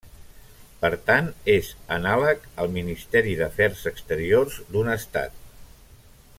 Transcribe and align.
Per 0.85 0.89
tant, 1.09 1.27
és 1.55 1.69
anàleg 1.97 2.49
al 2.63 2.73
Ministeri 2.79 3.37
d'Afers 3.43 3.85
Exteriors 3.95 4.59
d'un 4.75 4.93
estat. 4.99 5.41